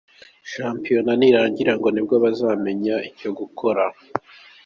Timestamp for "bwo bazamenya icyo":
2.05-3.29